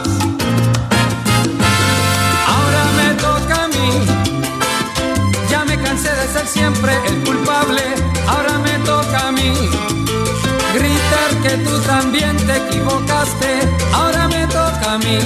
[2.54, 3.90] Ahora me toca a mí.
[5.50, 7.23] Ya me cansé de ser siempre el
[8.28, 9.52] Ahora me toca a mí.
[10.74, 13.48] Gritar que tú también te equivocaste.
[13.92, 15.18] Ahora me toca a mí.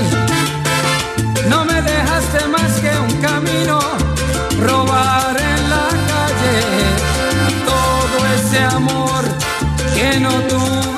[1.49, 3.81] No me dejaste más que un camino.
[4.61, 6.57] Robar en la calle.
[7.73, 9.25] Todo ese amor
[9.95, 10.98] que no tuve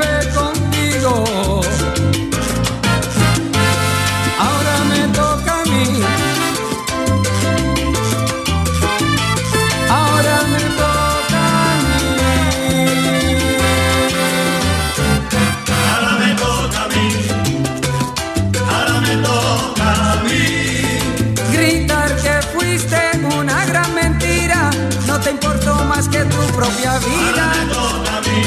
[26.20, 27.44] que tu propia vida.
[27.44, 28.42] Ahora me toca a mí.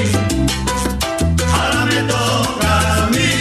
[1.54, 3.32] Ahora me toca a mí.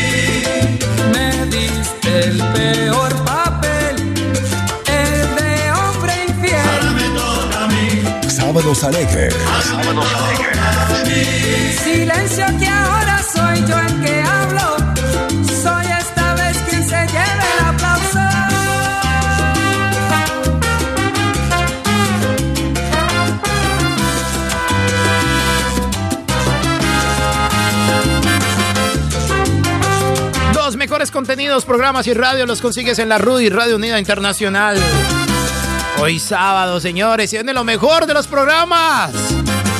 [1.13, 3.97] Me diste el peor papel,
[4.87, 6.71] el de hombre infiel.
[6.73, 7.87] Ahora me toca a mí.
[8.29, 9.35] Sábados alegres.
[9.69, 11.81] Sábados alegres.
[11.85, 13.02] Silencio que ahora
[31.13, 34.77] contenidos, programas y radio los consigues en la RUI, Radio Unida Internacional.
[36.01, 39.13] Hoy sábado, señores, y viene lo mejor de los programas.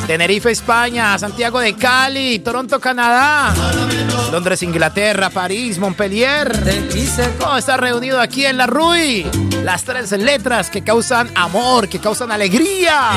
[0.07, 3.53] Tenerife, España, Santiago de Cali, Toronto, Canadá,
[4.31, 6.51] Londres, Inglaterra, París, Montpellier.
[7.39, 9.25] Todo está reunido aquí en la RUI.
[9.63, 13.11] Las tres letras que causan amor, que causan alegría.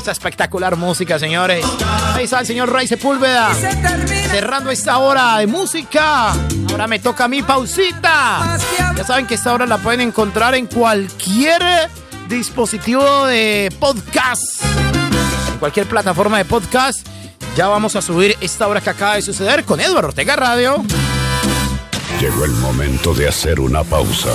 [0.00, 1.62] Y esta espectacular música, señores.
[2.14, 3.52] Ahí está el señor Ray Sepúlveda.
[4.30, 6.32] Cerrando esta hora de música.
[6.70, 8.58] Ahora me toca a mí pausita.
[8.96, 11.62] Ya saben que esta hora la pueden encontrar en cualquier
[12.28, 14.64] dispositivo de podcast.
[15.52, 17.06] En cualquier plataforma de podcast.
[17.54, 20.82] Ya vamos a subir esta hora que acaba de suceder con Eduardo Ortega Radio.
[22.18, 24.30] Llegó el momento de hacer una pausa.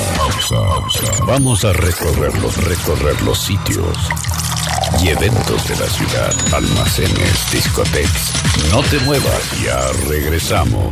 [1.27, 3.97] Vamos a recorrer los, recorrer los sitios
[5.03, 8.31] y eventos de la ciudad, almacenes, discotecas.
[8.71, 10.91] No te muevas, ya regresamos.